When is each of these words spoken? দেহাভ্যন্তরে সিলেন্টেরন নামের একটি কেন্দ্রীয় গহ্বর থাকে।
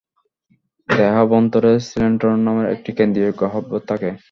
দেহাভ্যন্তরে 0.89 1.71
সিলেন্টেরন 1.87 2.39
নামের 2.45 2.67
একটি 2.73 2.89
কেন্দ্রীয় 2.97 3.31
গহ্বর 3.41 3.81
থাকে। 3.89 4.09